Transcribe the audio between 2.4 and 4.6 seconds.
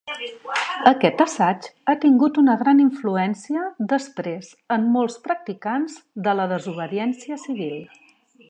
una gran influència després